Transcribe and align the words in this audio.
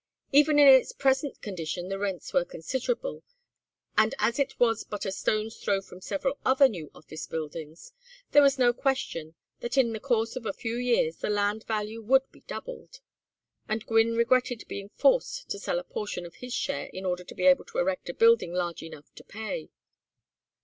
Even 0.31 0.57
in 0.57 0.67
its 0.67 0.93
present 0.93 1.39
condition 1.43 1.89
the 1.89 1.99
rents 1.99 2.33
were 2.33 2.43
considerable, 2.43 3.21
and 3.95 4.15
as 4.17 4.39
it 4.39 4.59
was 4.59 4.83
but 4.83 5.05
a 5.05 5.11
stone's 5.11 5.57
throw 5.57 5.79
from 5.79 6.01
several 6.01 6.39
other 6.43 6.67
new 6.67 6.89
office 6.95 7.27
buildings, 7.27 7.93
there 8.31 8.41
was 8.41 8.57
no 8.57 8.73
question 8.73 9.35
that 9.59 9.77
in 9.77 9.93
the 9.93 9.99
course 9.99 10.35
of 10.35 10.43
a 10.47 10.53
few 10.53 10.75
years 10.75 11.17
the 11.17 11.29
land 11.29 11.65
value 11.67 12.01
would 12.01 12.23
be 12.31 12.41
doubled, 12.47 12.99
and 13.69 13.85
Gwynne 13.85 14.15
regretted 14.15 14.63
being 14.67 14.89
forced 14.89 15.51
to 15.51 15.59
sell 15.59 15.77
a 15.77 15.83
portion 15.83 16.25
of 16.25 16.33
his 16.37 16.51
share 16.55 16.87
in 16.87 17.05
order 17.05 17.23
to 17.23 17.35
be 17.35 17.45
able 17.45 17.65
to 17.65 17.77
erect 17.77 18.09
a 18.09 18.15
building 18.15 18.53
large 18.55 18.81
enough 18.81 19.13
to 19.13 19.23
pay. 19.23 19.69